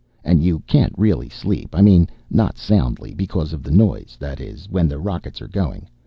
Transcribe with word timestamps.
"And 0.23 0.41
you 0.43 0.61
can't 0.61 0.95
really 0.97 1.29
sleep, 1.29 1.75
I 1.75 1.83
mean 1.83 2.07
not 2.31 2.57
soundly, 2.57 3.13
because 3.13 3.53
of 3.53 3.61
the 3.61 3.69
noise. 3.69 4.17
That 4.19 4.39
is, 4.41 4.65
when 4.67 4.87
the 4.87 4.97
rockets 4.97 5.43
are 5.43 5.47
going. 5.47 5.87